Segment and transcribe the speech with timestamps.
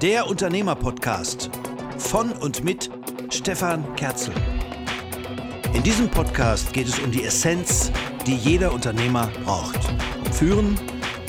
[0.00, 1.50] Der Unternehmer-Podcast
[1.98, 2.90] von und mit
[3.30, 4.32] Stefan Kerzel.
[5.74, 7.90] In diesem Podcast geht es um die Essenz,
[8.26, 9.78] die jeder Unternehmer braucht.
[10.24, 10.80] Um Führen,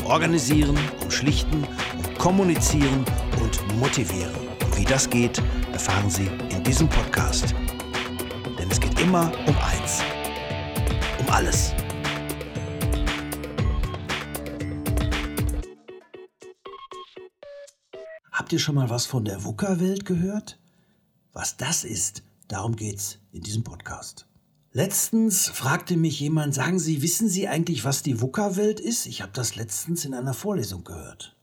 [0.05, 1.63] Organisieren, um Schlichten,
[1.97, 3.03] um Kommunizieren
[3.41, 4.35] und Motivieren.
[4.63, 5.41] Und wie das geht,
[5.71, 7.55] erfahren Sie in diesem Podcast.
[8.57, 10.01] Denn es geht immer um eins.
[11.19, 11.73] Um alles.
[18.49, 20.57] Habt ihr schon mal was von der VUCA-Welt gehört?
[21.33, 24.25] Was das ist, darum geht's in diesem Podcast.
[24.71, 29.05] Letztens fragte mich jemand, sagen Sie, wissen Sie eigentlich, was die VUCA-Welt ist?
[29.05, 31.37] Ich habe das letztens in einer Vorlesung gehört.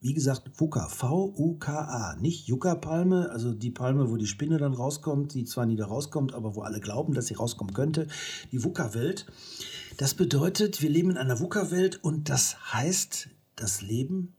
[0.00, 5.44] Wie gesagt, VUCA, V-U-K-A, nicht Yucca-Palme, also die Palme, wo die Spinne dann rauskommt, die
[5.44, 8.08] zwar nie da rauskommt, aber wo alle glauben, dass sie rauskommen könnte.
[8.50, 9.26] Die VUCA-Welt.
[9.98, 14.32] Das bedeutet, wir leben in einer VUCA-Welt und das heißt, das Leben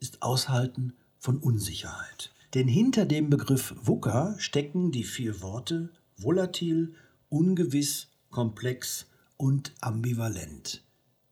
[0.00, 2.32] ist Aushalten von Unsicherheit.
[2.54, 6.94] Denn hinter dem Begriff VUCA stecken die vier Worte volatil,
[7.28, 9.06] ungewiss, komplex
[9.36, 10.82] und ambivalent.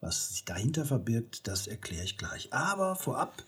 [0.01, 2.53] Was sich dahinter verbirgt, das erkläre ich gleich.
[2.53, 3.45] Aber vorab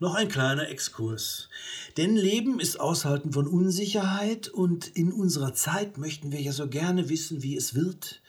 [0.00, 1.48] noch ein kleiner Exkurs.
[1.96, 7.08] Denn Leben ist Aushalten von Unsicherheit und in unserer Zeit möchten wir ja so gerne
[7.08, 8.21] wissen, wie es wird,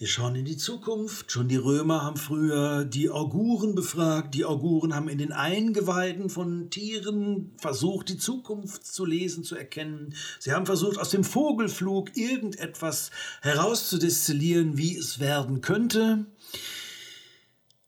[0.00, 1.30] wir schauen in die Zukunft.
[1.30, 4.34] Schon die Römer haben früher die Auguren befragt.
[4.34, 10.14] Die Auguren haben in den Eingeweiden von Tieren versucht, die Zukunft zu lesen, zu erkennen.
[10.38, 13.10] Sie haben versucht, aus dem Vogelflug irgendetwas
[13.42, 16.24] herauszudestillieren, wie es werden könnte.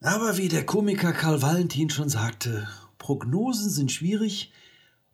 [0.02, 2.68] Aber wie der Komiker Karl Valentin schon sagte,
[2.98, 4.52] Prognosen sind schwierig,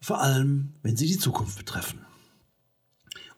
[0.00, 2.07] vor allem wenn sie die Zukunft betreffen.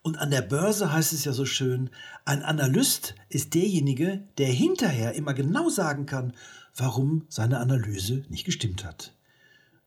[0.02, 1.90] Und an der Börse heißt es ja so schön,
[2.24, 6.32] ein Analyst ist derjenige, der hinterher immer genau sagen kann,
[6.74, 9.12] warum seine Analyse nicht gestimmt hat.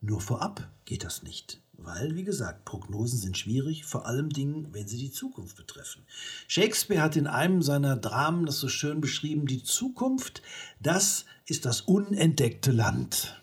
[0.02, 4.88] Nur vorab geht das nicht, weil, wie gesagt, Prognosen sind schwierig, vor allem Dingen, wenn
[4.88, 6.04] sie die Zukunft betreffen.
[6.48, 10.44] Shakespeare hat in einem seiner Dramen das so schön beschrieben, die Zukunft,
[10.80, 13.42] das ist das unentdeckte Land.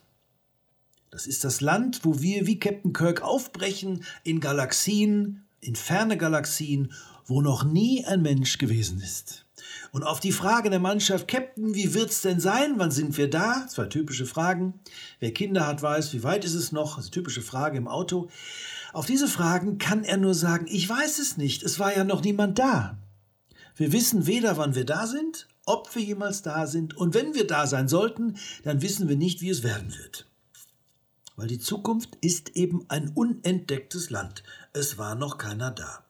[1.11, 6.93] Das ist das Land, wo wir wie Captain Kirk aufbrechen in Galaxien, in ferne Galaxien,
[7.27, 9.47] wo noch nie ein Mensch gewesen ist.
[9.93, 12.75] Und auf die Frage der Mannschaft, Captain, wie wird's denn sein?
[12.77, 13.67] Wann sind wir da?
[13.69, 14.81] Zwei typische Fragen.
[15.19, 16.97] Wer Kinder hat, weiß, wie weit ist es noch?
[16.97, 18.29] Das ist eine typische Frage im Auto.
[18.93, 21.63] Auf diese Fragen kann er nur sagen, ich weiß es nicht.
[21.63, 22.99] Es war ja noch niemand da.
[23.77, 26.97] Wir wissen weder, wann wir da sind, ob wir jemals da sind.
[26.97, 30.30] Und wenn wir da sein sollten, dann wissen wir nicht, wie es werden wird.
[31.41, 34.43] Weil die Zukunft ist eben ein unentdecktes Land.
[34.75, 36.05] Es war noch keiner da.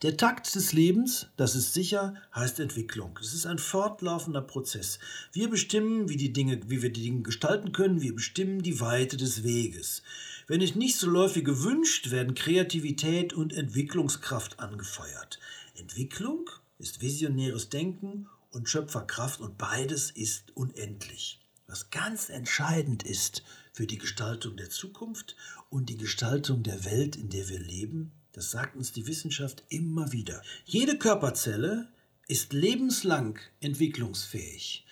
[0.00, 3.18] Der Takt des Lebens, das ist sicher, heißt Entwicklung.
[3.20, 4.98] Es ist ein fortlaufender Prozess.
[5.32, 8.00] Wir bestimmen, wie, die Dinge, wie wir die Dinge gestalten können.
[8.00, 10.02] Wir bestimmen die Weite des Weges.
[10.46, 15.38] Wenn es nicht so läuft wie gewünscht, werden Kreativität und Entwicklungskraft angefeuert.
[15.74, 16.48] Entwicklung
[16.78, 21.40] ist visionäres Denken und Schöpferkraft und beides ist unendlich.
[21.70, 23.42] Was ganz entscheidend ist
[23.78, 25.36] für die Gestaltung der Zukunft
[25.70, 30.10] und die Gestaltung der Welt, in der wir leben, das sagt uns die Wissenschaft immer
[30.10, 30.42] wieder.
[30.64, 31.86] Jede Körperzelle
[32.26, 34.84] ist lebenslang entwicklungsfähig.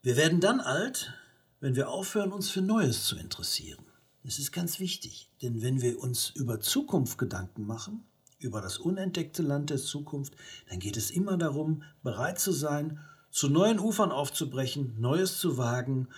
[0.00, 1.12] Wir werden dann alt,
[1.60, 3.84] wenn wir aufhören, uns für Neues zu interessieren.
[4.22, 8.06] Das ist ganz wichtig, denn wenn wir uns über Zukunft Gedanken machen,
[8.38, 10.32] über das unentdeckte Land der Zukunft,
[10.70, 13.00] dann geht es immer darum, bereit zu sein,
[13.30, 16.08] zu neuen Ufern aufzubrechen, Neues zu wagen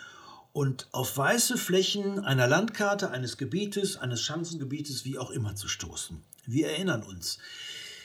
[0.56, 6.22] und auf weiße Flächen einer Landkarte, eines Gebietes, eines Schanzengebietes, wie auch immer zu stoßen.
[6.46, 7.36] Wir erinnern uns.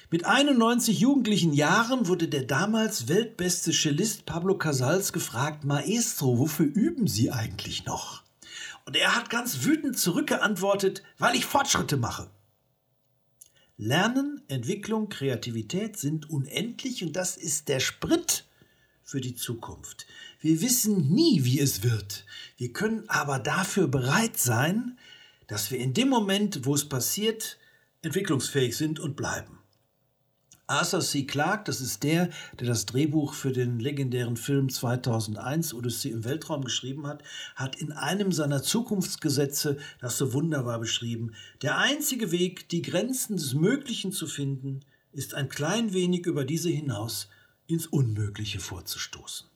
[0.10, 7.08] Mit 91 jugendlichen Jahren wurde der damals weltbeste Cellist Pablo Casals gefragt, Maestro, wofür üben
[7.08, 8.22] Sie eigentlich noch?
[8.84, 12.30] Und er hat ganz wütend zurückgeantwortet, weil ich Fortschritte mache.
[13.78, 18.44] Lernen, Entwicklung, Kreativität sind unendlich und das ist der Sprit
[19.12, 20.08] für die Zukunft.
[20.40, 22.26] Wir wissen nie, wie es wird.
[22.56, 24.98] Wir können aber dafür bereit sein,
[25.48, 27.58] dass wir in dem Moment, wo es passiert,
[28.04, 29.60] entwicklungsfähig sind und bleiben.
[30.66, 31.26] Arthur C.
[31.26, 36.64] Clarke, das ist der, der das Drehbuch für den legendären Film 2001 Odyssee im Weltraum
[36.64, 37.22] geschrieben hat,
[37.58, 41.34] hat in einem seiner Zukunftsgesetze das so wunderbar beschrieben.
[41.62, 44.80] Der einzige Weg, die Grenzen des Möglichen zu finden,
[45.12, 47.28] ist ein klein wenig über diese hinaus
[47.72, 49.48] ins Unmögliche vorzustoßen.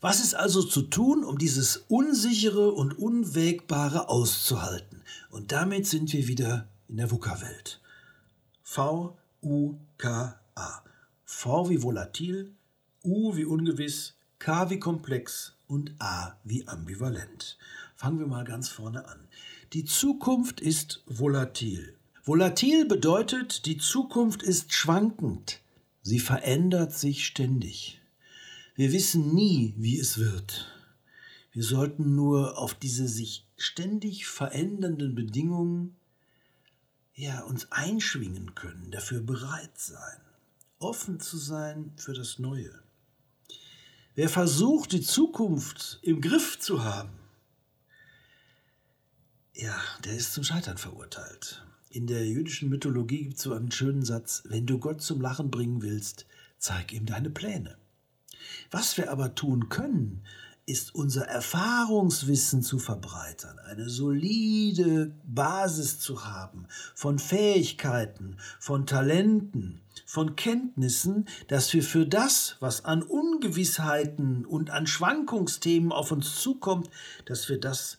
[0.00, 5.02] Was ist also zu tun, um dieses Unsichere und Unwägbare auszuhalten?
[5.30, 7.80] Und damit sind wir wieder in der VUCA-Welt.
[8.62, 10.34] V-U-K-A.
[11.24, 12.54] V wie volatil,
[13.02, 17.56] U wie ungewiss, K wie komplex und A wie ambivalent.
[17.96, 19.26] Fangen wir mal ganz vorne an.
[19.72, 21.96] Die Zukunft ist volatil.
[22.22, 25.60] Volatil bedeutet, die Zukunft ist schwankend.
[26.06, 28.02] Sie verändert sich ständig.
[28.74, 30.70] Wir wissen nie, wie es wird.
[31.50, 35.96] Wir sollten nur auf diese sich ständig verändernden Bedingungen
[37.14, 40.20] ja, uns einschwingen können, dafür bereit sein,
[40.78, 42.82] offen zu sein für das Neue.
[44.14, 47.18] Wer versucht, die Zukunft im Griff zu haben,
[49.54, 51.64] ja, der ist zum Scheitern verurteilt.
[51.94, 55.52] In der jüdischen Mythologie gibt es so einen schönen Satz, wenn du Gott zum Lachen
[55.52, 56.26] bringen willst,
[56.58, 57.76] zeig ihm deine Pläne.
[58.72, 60.24] Was wir aber tun können,
[60.66, 70.34] ist unser Erfahrungswissen zu verbreitern, eine solide Basis zu haben von Fähigkeiten, von Talenten, von
[70.34, 76.90] Kenntnissen, dass wir für das, was an Ungewissheiten und an Schwankungsthemen auf uns zukommt,
[77.24, 77.98] dass wir das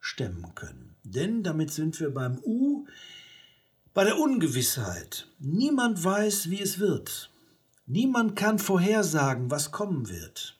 [0.00, 0.96] stemmen können.
[1.02, 2.86] Denn damit sind wir beim U,
[3.94, 5.28] bei der Ungewissheit.
[5.38, 7.30] Niemand weiß, wie es wird.
[7.86, 10.58] Niemand kann vorhersagen, was kommen wird.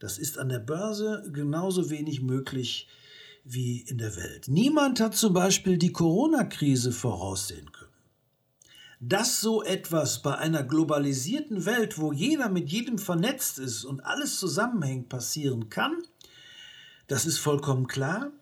[0.00, 2.88] Das ist an der Börse genauso wenig möglich
[3.44, 4.48] wie in der Welt.
[4.48, 7.86] Niemand hat zum Beispiel die Corona-Krise voraussehen können.
[8.98, 14.38] Dass so etwas bei einer globalisierten Welt, wo jeder mit jedem vernetzt ist und alles
[14.38, 16.02] zusammenhängt, passieren kann,
[17.06, 18.32] das ist vollkommen klar.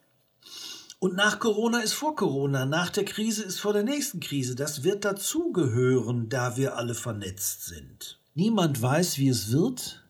[1.00, 4.56] Und nach Corona ist vor Corona, nach der Krise ist vor der nächsten Krise.
[4.56, 8.20] Das wird dazugehören, da wir alle vernetzt sind.
[8.34, 10.04] Niemand weiß, wie es wird.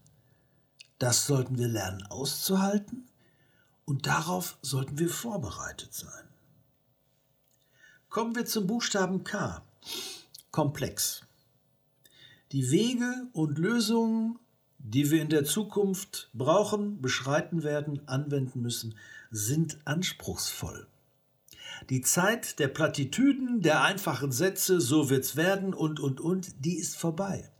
[0.98, 3.08] Das sollten wir lernen auszuhalten
[3.84, 6.24] und darauf sollten wir vorbereitet sein.
[8.08, 9.62] Kommen wir zum Buchstaben K.
[10.50, 11.22] Komplex.
[12.52, 14.38] Die Wege und Lösungen,
[14.78, 18.94] die wir in der Zukunft brauchen, beschreiten werden, anwenden müssen,
[19.30, 20.86] sind anspruchsvoll.
[21.90, 26.96] Die Zeit der Plattitüden, der einfachen Sätze, so wird's werden und, und, und, die ist
[26.96, 27.50] vorbei.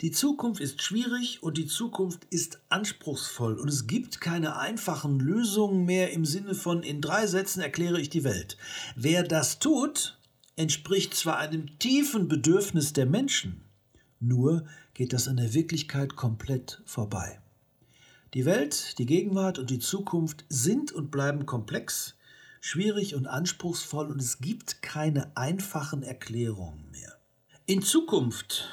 [0.00, 5.84] Die Zukunft ist schwierig und die Zukunft ist anspruchsvoll und es gibt keine einfachen Lösungen
[5.84, 8.56] mehr im Sinne von in drei Sätzen erkläre ich die Welt.
[8.96, 10.18] Wer das tut,
[10.56, 13.62] entspricht zwar einem tiefen Bedürfnis der Menschen,
[14.20, 14.64] nur
[14.94, 17.39] geht das an der Wirklichkeit komplett vorbei.
[18.32, 22.14] Die Welt, die Gegenwart und die Zukunft sind und bleiben komplex,
[22.60, 27.18] schwierig und anspruchsvoll und es gibt keine einfachen Erklärungen mehr.
[27.66, 28.68] In Zukunft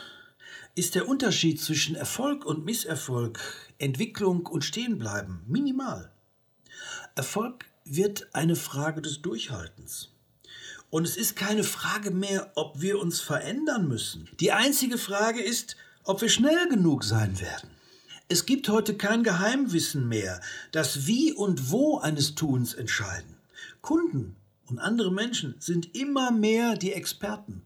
[0.75, 3.39] ist der Unterschied zwischen Erfolg und Misserfolg,
[3.80, 6.12] Entwicklung und Stehenbleiben minimal.
[7.15, 10.09] Erfolg wird eine Frage des Durchhaltens.
[10.92, 14.30] Und es ist keine Frage mehr, ob wir uns verändern müssen.
[14.39, 17.76] Die einzige Frage ist, ob wir schnell genug sein werden.
[18.29, 20.41] Es gibt heute kein Geheimwissen mehr,
[20.74, 23.38] das Wie und Wo eines Tuns entscheiden.
[23.79, 24.35] Kunden
[24.65, 27.62] und andere Menschen sind immer mehr die Experten.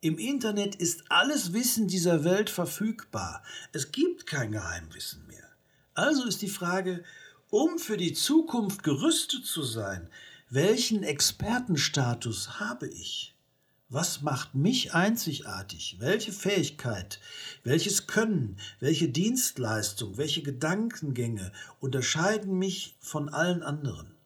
[0.00, 3.44] Im Internet ist alles Wissen dieser Welt verfügbar.
[3.72, 5.48] Es gibt kein Geheimwissen mehr.
[5.94, 7.04] Also ist die Frage,
[7.50, 10.10] um für die Zukunft gerüstet zu sein,
[10.50, 13.35] welchen Expertenstatus habe ich?
[13.88, 15.98] Was macht mich einzigartig?
[16.00, 17.20] Welche Fähigkeit,
[17.62, 24.16] welches Können, welche Dienstleistung, welche Gedankengänge unterscheiden mich von allen anderen?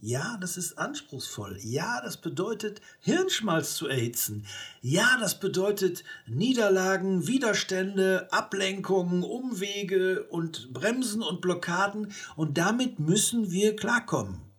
[0.00, 1.58] Ja, das ist anspruchsvoll.
[1.62, 4.46] Ja, das bedeutet Hirnschmalz zu erhitzen.
[4.80, 12.12] Ja, das bedeutet Niederlagen, Widerstände, Ablenkungen, Umwege und Bremsen und Blockaden.
[12.36, 14.53] Und damit müssen wir klarkommen.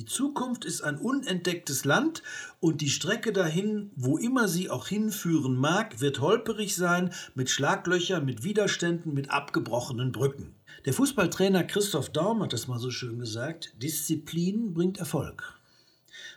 [0.00, 2.22] Die Zukunft ist ein unentdecktes Land
[2.58, 8.24] und die Strecke dahin, wo immer sie auch hinführen mag, wird holperig sein, mit Schlaglöchern,
[8.24, 10.54] mit Widerständen, mit abgebrochenen Brücken.
[10.86, 15.60] Der Fußballtrainer Christoph Daum hat das mal so schön gesagt, Disziplin bringt Erfolg.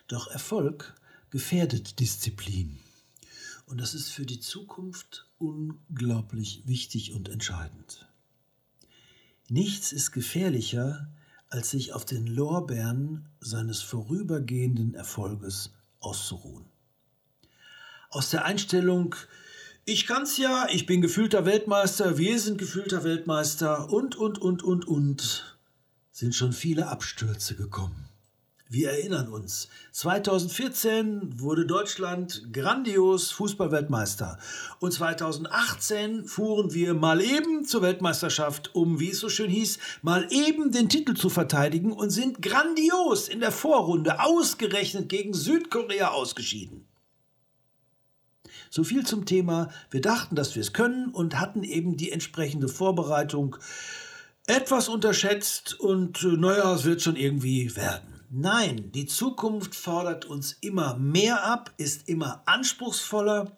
[0.10, 0.93] Doch Erfolg
[1.29, 2.79] gefährdet Disziplin.
[3.65, 8.10] Und das ist für die Zukunft unglaublich wichtig und entscheidend.
[9.48, 11.08] Nichts ist gefährlicher,
[11.54, 16.66] als sich auf den Lorbeeren seines vorübergehenden Erfolges auszuruhen.
[18.10, 19.16] Aus der Einstellung,
[19.86, 24.88] ich kann's ja, ich bin gefühlter Weltmeister, wir sind gefühlter Weltmeister und, und, und, und,
[24.88, 25.58] und,
[26.12, 28.10] sind schon viele Abstürze gekommen.
[28.74, 34.39] Wir erinnern uns, 2014 wurde Deutschland grandios Fußballweltmeister
[34.80, 40.27] und 2018 fuhren wir mal eben zur Weltmeisterschaft, um, wie es so schön hieß, mal
[40.32, 46.88] eben den Titel zu verteidigen und sind grandios in der Vorrunde ausgerechnet gegen Südkorea ausgeschieden.
[48.72, 52.70] So viel zum Thema, wir dachten, dass wir es können und hatten eben die entsprechende
[52.70, 53.56] Vorbereitung
[54.48, 58.12] etwas unterschätzt und äh, naja, es wird schon irgendwie werden.
[58.36, 63.56] Nein, die Zukunft fordert uns immer mehr ab, ist immer anspruchsvoller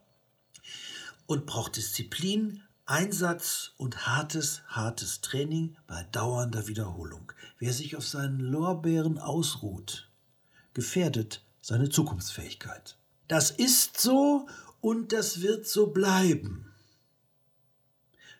[1.27, 7.31] und braucht Disziplin, Einsatz und hartes, hartes Training bei dauernder Wiederholung.
[7.57, 10.09] Wer sich auf seinen Lorbeeren ausruht,
[10.73, 12.97] gefährdet seine Zukunftsfähigkeit.
[13.29, 14.49] Das ist so
[14.81, 16.69] und das wird so bleiben.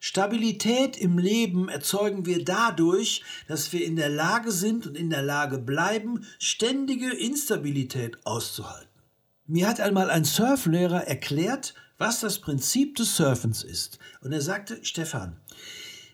[0.08, 5.24] Stabilität im Leben erzeugen wir dadurch, dass wir in der Lage sind und in der
[5.24, 9.02] Lage bleiben, ständige Instabilität auszuhalten.
[9.48, 13.98] Mir hat einmal ein Surflehrer erklärt, was das Prinzip des Surfens ist.
[14.22, 15.38] Und er sagte, Stefan,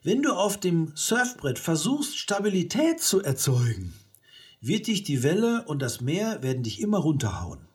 [0.04, 3.94] wenn du auf dem Surfbrett versuchst, Stabilität zu erzeugen,
[4.62, 7.68] wird dich die Welle und das Meer werden dich immer runterhauen.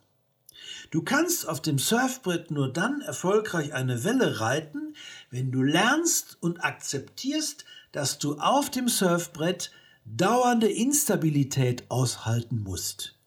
[0.91, 4.95] Du kannst auf dem Surfbrett nur dann erfolgreich eine Welle reiten,
[5.37, 9.71] wenn du lernst und akzeptierst, dass du auf dem Surfbrett
[10.07, 13.19] dauernde Instabilität aushalten musst.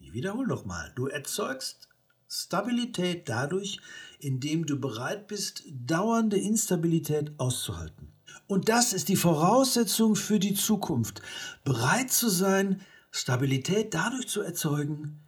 [0.00, 1.88] Ich wiederhole nochmal, du erzeugst
[2.28, 3.78] Stabilität dadurch,
[4.18, 8.08] indem du bereit bist, dauernde Instabilität auszuhalten.
[8.48, 11.22] Und das ist die Voraussetzung für die Zukunft.
[11.62, 12.80] Bereit zu sein,
[13.12, 15.20] Stabilität dadurch zu erzeugen,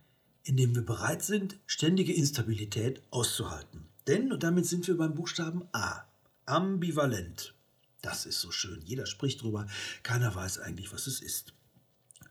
[0.42, 3.87] indem wir bereit sind, ständige Instabilität auszuhalten.
[4.09, 6.06] Denn, und damit sind wir beim Buchstaben A,
[6.47, 7.55] ambivalent.
[8.03, 8.81] Das ist so schön.
[8.85, 9.67] Jeder spricht drüber,
[10.03, 11.53] keiner weiß eigentlich, was es ist.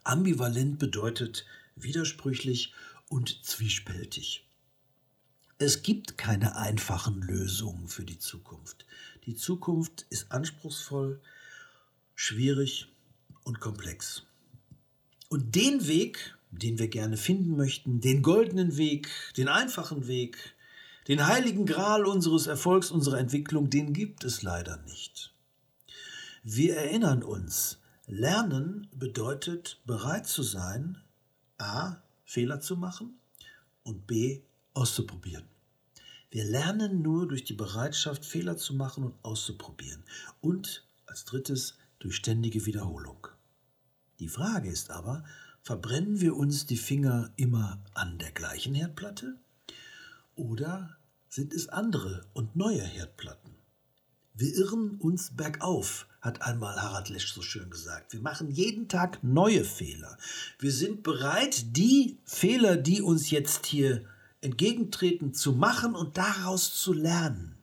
[0.03, 1.45] Ambivalent bedeutet
[1.75, 2.73] widersprüchlich
[3.09, 4.47] und zwiespältig.
[5.57, 8.85] Es gibt keine einfachen Lösungen für die Zukunft.
[9.25, 11.21] Die Zukunft ist anspruchsvoll,
[12.13, 12.87] schwierig
[13.43, 14.23] und komplex.
[15.29, 20.54] Und den Weg, den wir gerne finden möchten, den goldenen Weg, den einfachen Weg,
[21.07, 25.33] den heiligen Gral unseres Erfolgs, unserer Entwicklung, den gibt es leider nicht.
[26.43, 31.01] Wir erinnern uns, Lernen bedeutet bereit zu sein,
[31.57, 31.97] a.
[32.23, 33.19] Fehler zu machen
[33.83, 34.41] und b
[34.73, 35.45] auszuprobieren.
[36.29, 40.03] Wir lernen nur durch die Bereitschaft, Fehler zu machen und auszuprobieren.
[40.41, 43.27] Und als drittes durch ständige Wiederholung.
[44.19, 45.23] Die Frage ist aber,
[45.61, 49.39] verbrennen wir uns die Finger immer an der gleichen Herdplatte?
[50.35, 50.97] Oder
[51.29, 53.55] sind es andere und neue Herdplatten?
[54.33, 58.11] Wir irren uns bergauf, hat einmal Harald Lesch so schön gesagt.
[58.11, 60.17] Wir machen jeden Tag neue Fehler.
[60.59, 64.03] Wir sind bereit, die Fehler, die uns jetzt hier
[64.41, 67.54] entgegentreten, zu machen und daraus zu lernen.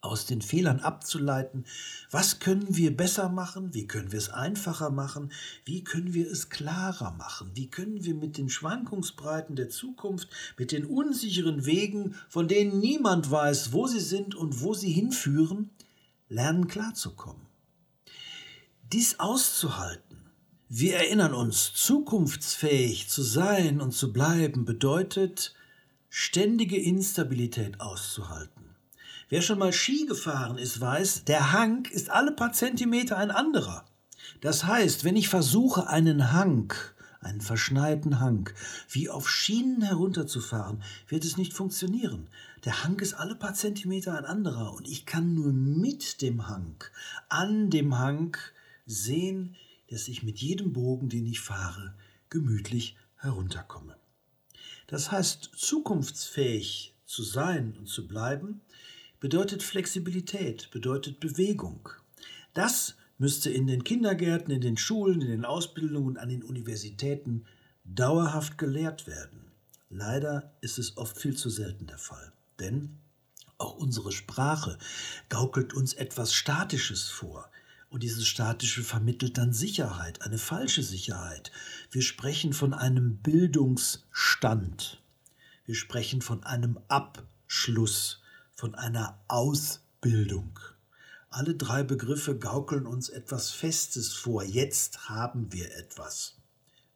[0.00, 1.64] Aus den Fehlern abzuleiten,
[2.10, 5.32] was können wir besser machen, wie können wir es einfacher machen,
[5.64, 10.70] wie können wir es klarer machen, wie können wir mit den Schwankungsbreiten der Zukunft, mit
[10.70, 15.70] den unsicheren Wegen, von denen niemand weiß, wo sie sind und wo sie hinführen,
[16.28, 17.46] lernen klarzukommen.
[18.92, 20.30] Dies auszuhalten,
[20.68, 25.54] wir erinnern uns, zukunftsfähig zu sein und zu bleiben bedeutet,
[26.08, 28.67] ständige Instabilität auszuhalten.
[29.28, 33.84] Wer schon mal Ski gefahren ist, weiß, der Hang ist alle paar Zentimeter ein anderer.
[34.40, 36.72] Das heißt, wenn ich versuche, einen Hang,
[37.20, 38.48] einen verschneiten Hang,
[38.88, 42.28] wie auf Schienen herunterzufahren, wird es nicht funktionieren.
[42.64, 46.82] Der Hang ist alle paar Zentimeter ein anderer und ich kann nur mit dem Hang,
[47.28, 48.36] an dem Hang
[48.86, 49.56] sehen,
[49.90, 51.94] dass ich mit jedem Bogen, den ich fahre,
[52.30, 53.96] gemütlich herunterkomme.
[54.86, 58.62] Das heißt, zukunftsfähig zu sein und zu bleiben,
[59.20, 61.88] bedeutet Flexibilität, bedeutet Bewegung.
[62.54, 67.44] Das müsste in den Kindergärten, in den Schulen, in den Ausbildungen und an den Universitäten
[67.84, 69.50] dauerhaft gelehrt werden.
[69.90, 72.32] Leider ist es oft viel zu selten der Fall.
[72.60, 72.98] Denn
[73.56, 74.78] auch unsere Sprache
[75.28, 77.50] gaukelt uns etwas Statisches vor.
[77.90, 81.50] Und dieses Statische vermittelt dann Sicherheit, eine falsche Sicherheit.
[81.90, 85.02] Wir sprechen von einem Bildungsstand.
[85.64, 88.20] Wir sprechen von einem Abschluss,
[88.58, 90.58] von einer Ausbildung.
[91.30, 94.42] Alle drei Begriffe gaukeln uns etwas Festes vor.
[94.42, 96.34] Jetzt haben wir etwas.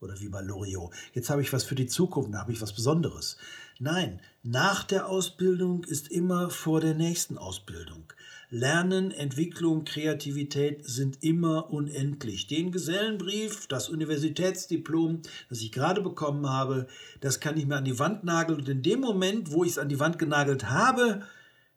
[0.01, 0.93] Oder wie bei Loriot.
[1.15, 3.37] Jetzt habe ich was für die Zukunft, da habe ich was Besonderes.
[3.79, 8.13] Nein, nach der Ausbildung ist immer vor der nächsten Ausbildung.
[8.51, 12.49] Lernen, Entwicklung, Kreativität sind immer unendlich.
[12.49, 16.89] Den Gesellenbrief, das Universitätsdiplom, das ich gerade bekommen habe,
[17.21, 18.59] das kann ich mir an die Wand nageln.
[18.59, 21.23] Und in dem Moment, wo ich es an die Wand genagelt habe,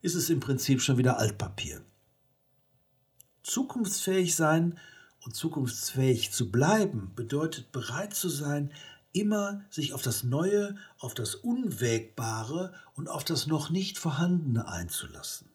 [0.06, 1.82] ist es im Prinzip schon wieder Altpapier.
[3.42, 4.78] Zukunftsfähig sein
[5.22, 8.72] und zukunftsfähig zu bleiben bedeutet bereit zu sein,
[9.14, 15.50] immer sich auf das Neue, auf das Unwägbare und auf das noch nicht Vorhandene einzulassen.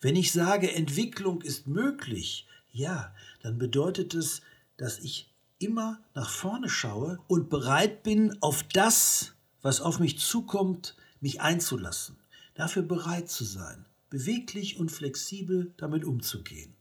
[0.00, 4.40] Wenn ich sage, Entwicklung ist möglich, Ja, dann bedeutet es,
[4.76, 10.94] dass ich immer nach vorne schaue und bereit bin, auf das, was auf mich zukommt,
[11.20, 12.19] mich einzulassen.
[12.60, 16.76] Dafür bereit zu sein, beweglich und flexibel damit umzugehen.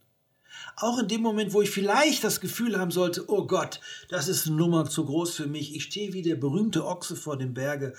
[0.76, 4.46] Auch in dem Moment, wo ich vielleicht das Gefühl haben sollte, oh Gott, das ist
[4.46, 5.74] eine Nummer zu groß für mich.
[5.74, 7.94] Ich stehe wie der berühmte Ochse vor dem Berge.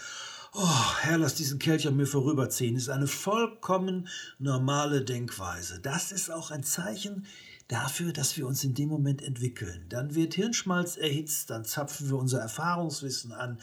[0.53, 2.77] Oh, Herr, lass diesen Kelch an mir vorüberziehen.
[2.77, 4.09] Ist eine vollkommen
[4.39, 5.81] normale Denkweise.
[5.81, 7.25] Das ist auch ein Zeichen
[7.71, 9.87] dafür, dass wir uns in dem Moment entwickeln.
[9.89, 13.59] Dann wird Hirnschmalz erhitzt, dann zapfen wir unser Erfahrungswissen an,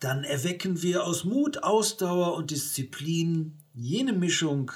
[0.00, 4.72] dann erwecken wir aus Mut, Ausdauer und Disziplin jene Mischung,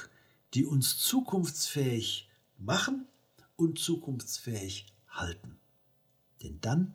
[0.53, 3.07] die uns zukunftsfähig machen
[3.55, 5.59] und zukunftsfähig halten.
[6.43, 6.93] Denn dann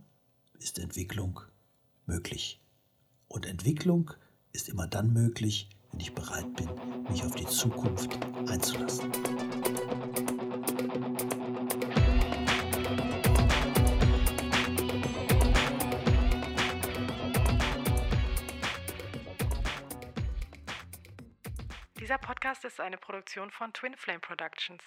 [0.60, 1.40] ist Entwicklung
[2.06, 2.60] möglich.
[3.26, 4.12] Und Entwicklung
[4.52, 6.68] ist immer dann möglich, wenn ich bereit bin,
[7.10, 9.10] mich auf die Zukunft einzulassen.
[22.10, 24.82] Dieser Podcast ist eine Produktion von Twin Flame Productions.